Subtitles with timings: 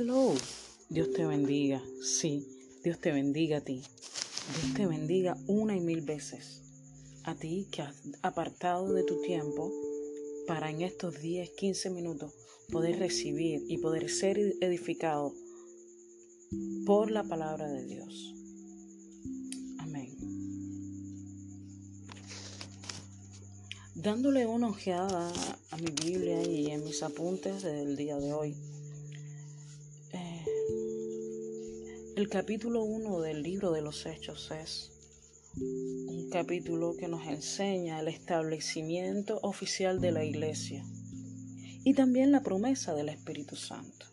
[0.00, 1.82] Dios te bendiga.
[2.00, 2.46] Sí,
[2.84, 3.82] Dios te bendiga a ti.
[4.62, 6.62] Dios te bendiga una y mil veces.
[7.24, 9.72] A ti que has apartado de tu tiempo
[10.46, 12.32] para en estos 10, 15 minutos
[12.70, 15.34] poder recibir y poder ser edificado
[16.86, 18.34] por la palabra de Dios.
[19.80, 20.16] Amén.
[23.96, 25.32] Dándole una ojeada
[25.72, 28.77] a mi Biblia y en mis apuntes del día de hoy.
[32.18, 34.90] El capítulo 1 del libro de los Hechos es
[35.54, 40.84] un capítulo que nos enseña el establecimiento oficial de la iglesia
[41.84, 44.06] y también la promesa del Espíritu Santo.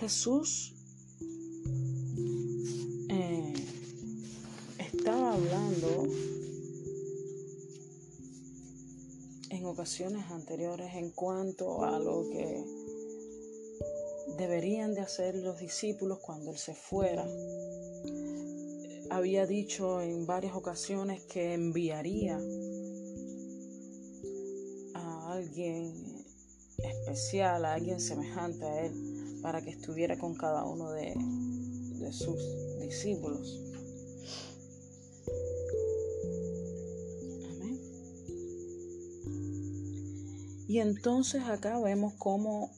[0.00, 0.74] Jesús
[3.10, 3.52] eh,
[4.80, 6.08] estaba hablando
[9.74, 12.64] ocasiones anteriores en cuanto a lo que
[14.38, 17.26] deberían de hacer los discípulos cuando Él se fuera.
[19.10, 22.38] Había dicho en varias ocasiones que enviaría
[24.94, 26.24] a alguien
[26.78, 31.14] especial, a alguien semejante a Él para que estuviera con cada uno de,
[32.12, 33.60] sus discípulos.
[40.74, 42.72] Y entonces acá vemos cómo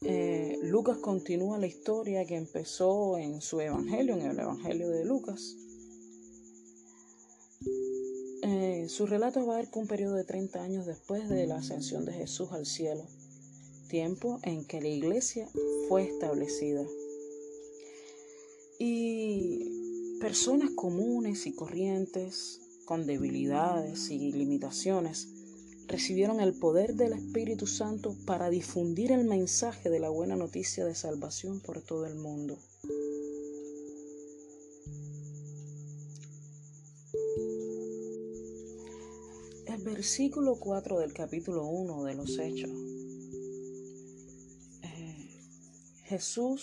[0.00, 5.54] eh, Lucas continúa la historia que empezó en su evangelio, en el evangelio de Lucas.
[8.42, 12.50] Eh, su relato abarca un periodo de 30 años después de la ascensión de Jesús
[12.50, 13.06] al cielo
[13.86, 15.48] tiempo en que la iglesia
[15.88, 16.84] fue establecida.
[18.80, 25.45] Y personas comunes y corrientes, con debilidades y limitaciones,
[25.86, 30.94] recibieron el poder del Espíritu Santo para difundir el mensaje de la buena noticia de
[30.94, 32.58] salvación por todo el mundo.
[39.66, 42.96] El versículo 4 del capítulo 1 de los Hechos
[46.06, 46.62] Jesús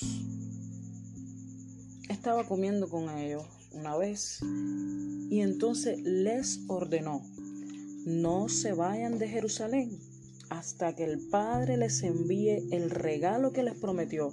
[2.08, 4.40] estaba comiendo con ellos una vez
[5.30, 7.22] y entonces les ordenó,
[8.06, 10.00] no se vayan de Jerusalén
[10.50, 14.32] hasta que el Padre les envíe el regalo que les prometió,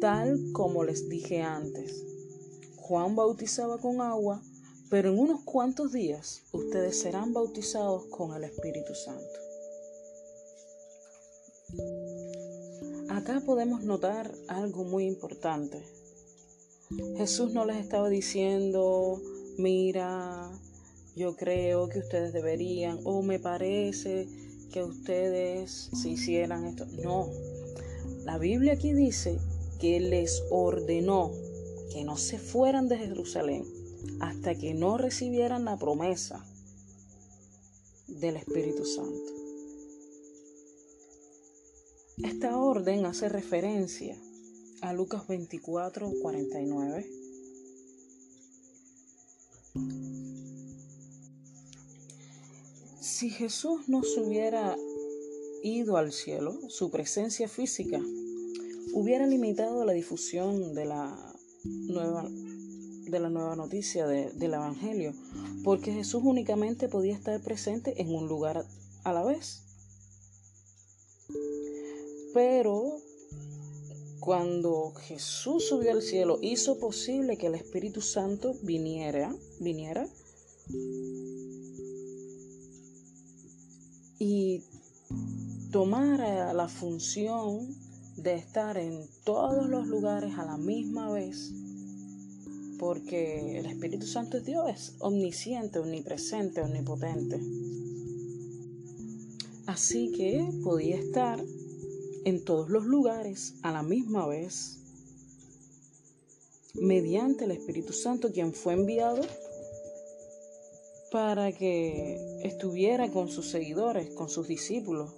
[0.00, 2.04] tal como les dije antes.
[2.76, 4.42] Juan bautizaba con agua,
[4.90, 9.40] pero en unos cuantos días ustedes serán bautizados con el Espíritu Santo.
[13.08, 15.82] Acá podemos notar algo muy importante.
[17.16, 19.20] Jesús no les estaba diciendo,
[19.56, 20.50] mira,
[21.14, 24.28] yo creo que ustedes deberían, o me parece
[24.72, 26.86] que ustedes se hicieran esto.
[27.02, 27.28] No,
[28.24, 29.38] la Biblia aquí dice
[29.78, 31.30] que les ordenó
[31.92, 33.64] que no se fueran de Jerusalén
[34.20, 36.44] hasta que no recibieran la promesa
[38.06, 39.32] del Espíritu Santo.
[42.24, 44.16] Esta orden hace referencia
[44.80, 47.06] a Lucas 24, 49.
[53.22, 54.76] Si Jesús no se hubiera
[55.62, 58.00] ido al cielo, su presencia física
[58.94, 65.14] hubiera limitado la difusión de la nueva, de la nueva noticia del Evangelio,
[65.62, 68.66] porque Jesús únicamente podía estar presente en un lugar
[69.04, 69.62] a la vez.
[72.34, 72.96] Pero
[74.18, 80.08] cuando Jesús subió al cielo, hizo posible que el Espíritu Santo viniera, viniera
[84.24, 84.62] y
[85.72, 87.74] tomara la función
[88.16, 91.50] de estar en todos los lugares a la misma vez,
[92.78, 97.40] porque el Espíritu Santo es Dios, es omnisciente, omnipresente, omnipotente.
[99.66, 101.44] Así que podía estar
[102.24, 104.78] en todos los lugares a la misma vez,
[106.74, 109.22] mediante el Espíritu Santo, quien fue enviado
[111.12, 115.10] para que estuviera con sus seguidores, con sus discípulos,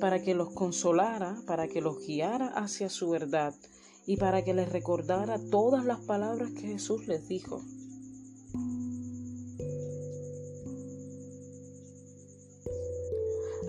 [0.00, 3.54] para que los consolara, para que los guiara hacia su verdad
[4.06, 7.62] y para que les recordara todas las palabras que Jesús les dijo.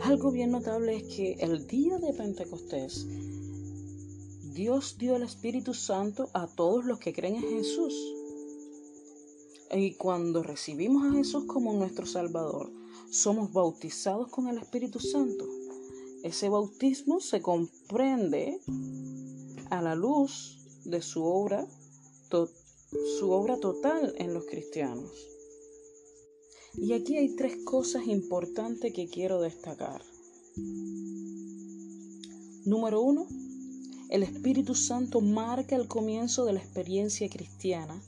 [0.02, 3.08] Algo bien notable es que el día de Pentecostés,
[4.52, 8.15] Dios dio el Espíritu Santo a todos los que creen en Jesús.
[9.72, 12.72] Y cuando recibimos a Jesús como nuestro Salvador,
[13.10, 15.46] somos bautizados con el Espíritu Santo.
[16.24, 18.60] Ese bautismo se comprende
[19.70, 21.68] a la luz de su obra,
[23.20, 25.12] su obra total en los cristianos.
[26.78, 30.02] Y aquí hay tres cosas importantes que quiero destacar.
[32.66, 33.28] Número uno,
[34.10, 38.02] el Espíritu Santo marca el comienzo de la experiencia cristiana,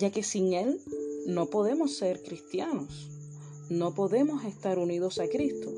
[0.00, 0.80] ya que sin Él
[1.26, 3.10] no podemos ser cristianos,
[3.68, 5.70] no podemos estar unidos a Cristo,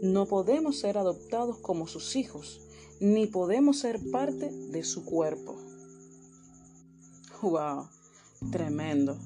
[0.00, 2.60] no podemos ser adoptados como sus hijos,
[3.00, 5.56] ni podemos ser parte de su cuerpo.
[7.42, 7.88] ¡Wow!
[8.52, 9.18] Tremendo.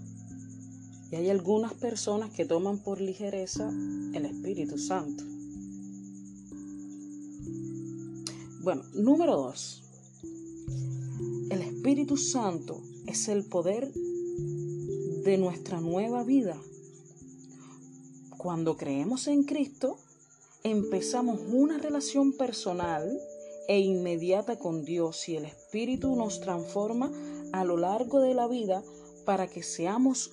[1.11, 3.69] Y hay algunas personas que toman por ligereza
[4.15, 5.25] el Espíritu Santo.
[8.63, 9.83] Bueno, número dos.
[11.51, 13.93] El Espíritu Santo es el poder
[15.29, 16.57] de nuestra nueva vida.
[18.39, 19.99] Cuando creemos en Cristo,
[20.65, 23.21] empezamos una relación personal
[23.69, 27.13] e inmediata con Dios y el Espíritu nos transforma
[27.53, 28.83] a lo largo de la vida
[29.27, 30.31] para que seamos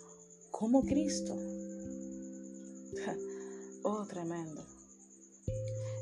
[0.50, 1.36] como Cristo.
[3.84, 4.64] oh, tremendo.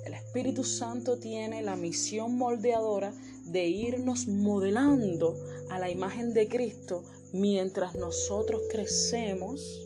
[0.06, 3.12] El Espíritu Santo tiene la misión moldeadora
[3.46, 5.36] de irnos modelando
[5.70, 9.82] a la imagen de Cristo mientras nosotros crecemos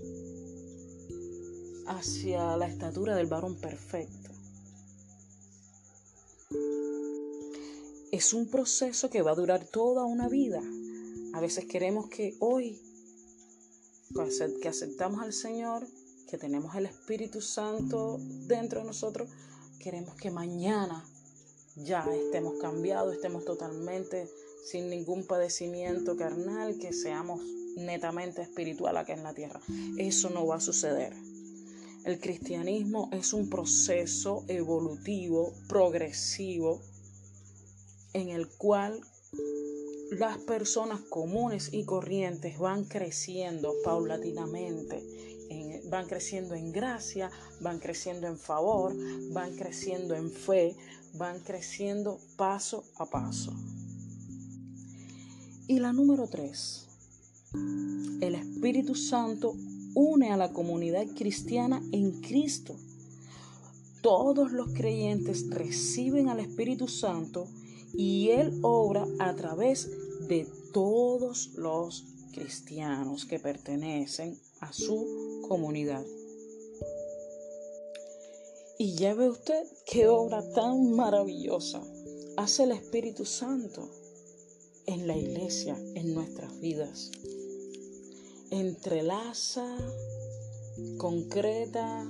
[1.88, 4.30] hacia la estatura del varón perfecto.
[8.12, 10.62] Es un proceso que va a durar toda una vida.
[11.34, 12.82] A veces queremos que hoy,
[14.62, 15.88] que aceptamos al Señor,
[16.28, 19.30] que tenemos el Espíritu Santo dentro de nosotros,
[19.80, 21.06] queremos que mañana
[21.76, 24.30] ya estemos cambiados, estemos totalmente
[24.63, 27.42] sin ningún padecimiento carnal, que seamos
[27.77, 29.62] netamente espiritual acá en la tierra.
[29.98, 31.13] Eso no va a suceder.
[32.06, 36.81] El cristianismo es un proceso evolutivo, progresivo,
[38.13, 39.01] en el cual
[40.12, 45.04] las personas comunes y corrientes van creciendo paulatinamente
[45.89, 47.31] van creciendo en gracia,
[47.62, 48.94] van creciendo en favor,
[49.31, 50.75] van creciendo en fe,
[51.13, 53.54] van creciendo paso a paso.
[55.69, 56.86] Y la número tres,
[58.22, 59.54] el Espíritu Santo
[59.96, 62.74] une a la comunidad cristiana en Cristo.
[64.02, 67.50] Todos los creyentes reciben al Espíritu Santo
[67.94, 69.90] y Él obra a través
[70.30, 76.06] de todos los cristianos que pertenecen a su comunidad.
[78.78, 81.84] Y ya ve usted qué obra tan maravillosa
[82.38, 83.90] hace el Espíritu Santo
[84.88, 87.12] en la iglesia, en nuestras vidas.
[88.50, 89.78] Entrelaza,
[90.98, 92.06] concreta,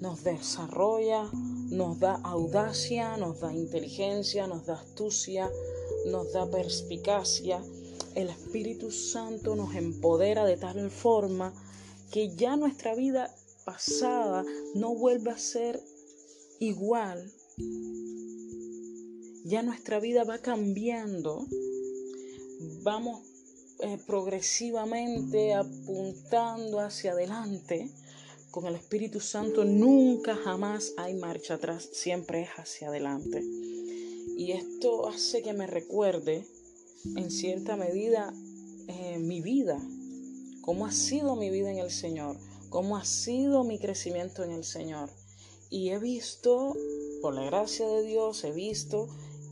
[0.00, 5.50] nos desarrolla, nos da audacia, nos da inteligencia, nos da astucia,
[6.06, 7.62] nos da perspicacia.
[8.14, 11.52] El Espíritu Santo nos empodera de tal forma
[12.12, 13.34] que ya nuestra vida
[13.64, 15.82] pasada no vuelva a ser
[16.60, 17.32] igual.
[19.44, 21.46] Ya nuestra vida va cambiando.
[22.82, 23.22] Vamos
[23.80, 27.90] eh, progresivamente apuntando hacia adelante.
[28.50, 33.42] Con el Espíritu Santo nunca jamás hay marcha atrás, siempre es hacia adelante.
[34.36, 36.46] Y esto hace que me recuerde
[37.16, 38.32] en cierta medida
[38.88, 39.80] eh, mi vida,
[40.62, 42.36] cómo ha sido mi vida en el Señor,
[42.70, 45.10] cómo ha sido mi crecimiento en el Señor.
[45.70, 46.76] Y he visto,
[47.20, 49.08] por la gracia de Dios, he visto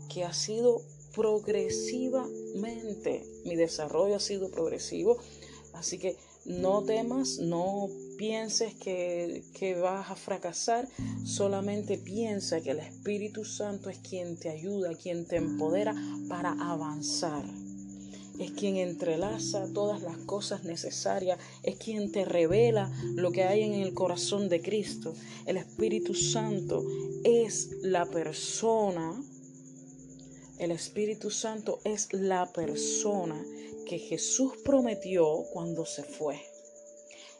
[0.08, 0.82] que ha sido
[1.14, 5.18] progresivamente, mi desarrollo ha sido progresivo.
[5.72, 7.88] Así que no temas, no
[8.18, 10.88] pienses que, que, vas a fracasar,
[11.24, 15.94] solamente piensa que el Espíritu Santo es quien te ayuda, quien te empodera
[16.28, 17.44] para avanzar
[18.38, 23.74] es quien entrelaza todas las cosas necesarias, es quien te revela lo que hay en
[23.74, 25.14] el corazón de Cristo.
[25.46, 26.84] El Espíritu Santo
[27.24, 29.20] es la persona,
[30.62, 33.44] el Espíritu Santo es la persona
[33.84, 36.40] que Jesús prometió cuando se fue.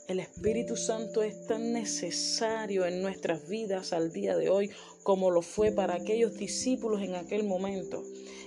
[0.09, 4.71] El Espíritu Santo es tan necesario en nuestras vidas al día de hoy
[5.05, 8.03] como lo fue para aquellos discípulos en aquel momento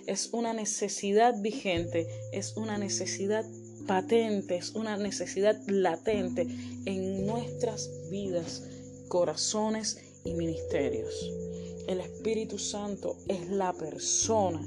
[0.08, 3.46] es una necesidad vigente, es una necesidad
[3.88, 6.48] patente, es una necesidad latente
[6.86, 8.64] en nuestras vidas,
[9.08, 11.45] corazones y ministerios.
[11.88, 14.60] El Espíritu Santo es la persona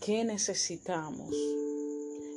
[0.00, 1.34] que necesitamos.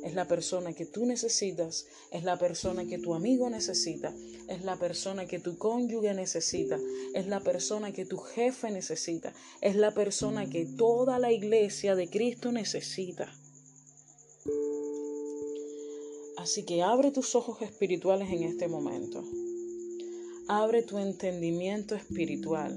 [0.02, 4.14] es la persona que tú necesitas, es la persona que tu amigo necesita,
[4.48, 6.80] es la persona que tu cónyuge necesita,
[7.14, 12.08] es la persona que tu jefe necesita, es la persona que toda la iglesia de
[12.08, 13.30] Cristo necesita.
[16.38, 19.22] Así que abre tus ojos espirituales en este momento.
[20.52, 22.76] Abre tu entendimiento espiritual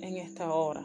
[0.00, 0.82] en esta hora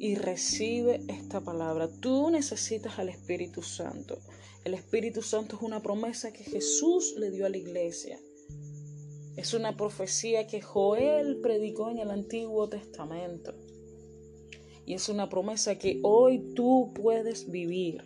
[0.00, 1.88] y recibe esta palabra.
[1.88, 4.18] Tú necesitas al Espíritu Santo.
[4.64, 8.18] El Espíritu Santo es una promesa que Jesús le dio a la iglesia.
[9.36, 13.54] Es una profecía que Joel predicó en el Antiguo Testamento.
[14.86, 18.02] Y es una promesa que hoy tú puedes vivir.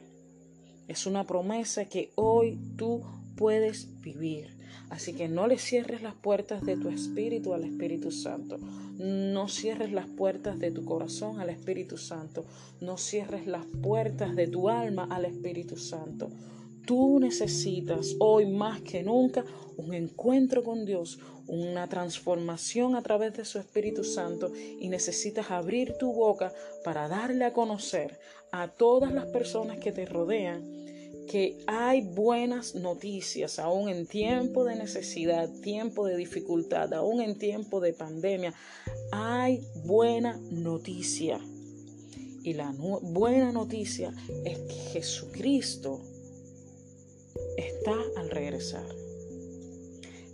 [0.87, 3.05] Es una promesa que hoy tú
[3.39, 4.56] puedes vivir.
[4.91, 8.59] Así que no le cierres las puertas de tu espíritu al Espíritu Santo.
[8.99, 12.45] No cierres las puertas de tu corazón al Espíritu Santo.
[12.81, 16.31] No cierres las puertas de tu alma al Espíritu Santo.
[16.87, 19.45] Tú necesitas hoy más que nunca
[19.77, 25.95] un encuentro con Dios, una transformación a través de su Espíritu Santo y necesitas abrir
[25.99, 26.53] tu boca
[26.85, 28.21] para darle a conocer
[28.53, 30.86] a todas las personas que te rodean
[31.27, 37.81] que hay buenas noticias aún en tiempo de necesidad, tiempo de dificultad, aún en tiempo
[37.81, 38.55] de pandemia.
[39.13, 41.41] Hay buena noticia.
[42.43, 44.15] Y la buena noticia
[44.45, 46.01] es que Jesucristo
[47.57, 48.87] está al regresar.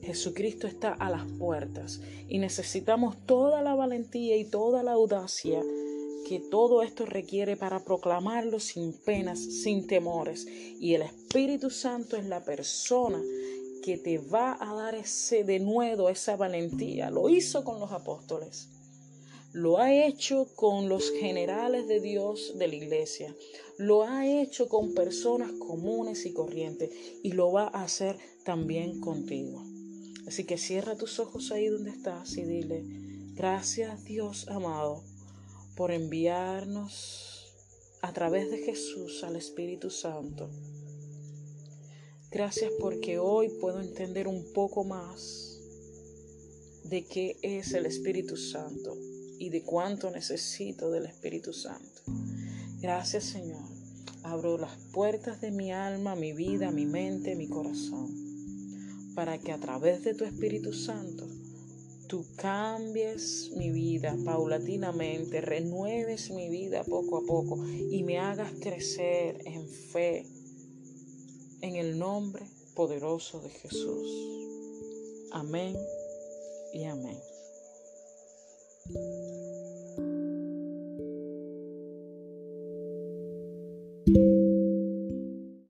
[0.03, 5.63] Jesucristo está a las puertas y necesitamos toda la valentía y toda la audacia
[6.27, 10.47] que todo esto requiere para proclamarlo sin penas, sin temores.
[10.47, 13.21] Y el Espíritu Santo es la persona
[13.83, 17.11] que te va a dar ese denuedo, esa valentía.
[17.11, 18.69] Lo hizo con los apóstoles.
[19.53, 23.35] Lo ha hecho con los generales de Dios de la iglesia.
[23.77, 26.91] Lo ha hecho con personas comunes y corrientes.
[27.23, 29.63] Y lo va a hacer también contigo.
[30.27, 32.85] Así que cierra tus ojos ahí donde estás y dile,
[33.35, 35.03] gracias Dios amado
[35.77, 37.53] por enviarnos
[38.03, 40.51] a través de Jesús al Espíritu Santo.
[42.31, 45.61] Gracias porque hoy puedo entender un poco más
[46.85, 48.97] de qué es el Espíritu Santo
[49.39, 52.03] y de cuánto necesito del Espíritu Santo.
[52.81, 53.63] Gracias Señor.
[54.25, 58.23] Abro las puertas de mi alma, mi vida, mi mente, mi corazón
[59.15, 61.29] para que a través de tu Espíritu Santo
[62.13, 69.41] tú cambies mi vida paulatinamente, renueves mi vida poco a poco y me hagas crecer
[69.47, 70.27] en fe
[71.63, 74.07] en el nombre poderoso de Jesús.
[75.33, 75.75] Amén
[76.75, 77.17] y amén.